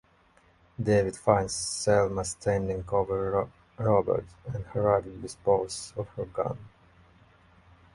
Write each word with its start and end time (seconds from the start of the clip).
David 0.81 1.15
finds 1.15 1.53
Selma 1.53 2.25
standing 2.25 2.83
over 2.91 3.47
Robert 3.77 4.25
and 4.51 4.65
hurriedly 4.65 5.15
disposes 5.21 5.93
of 5.95 6.07
her 6.15 6.25
gun. 6.25 6.57